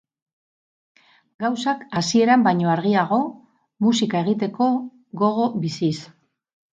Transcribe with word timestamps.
Gauzak 1.43 1.83
hasieran 1.99 2.45
baino 2.47 2.71
argiago, 2.75 3.19
musika 3.89 4.23
egiteko 4.25 4.71
gogo 5.25 5.45
biziz. 5.67 5.95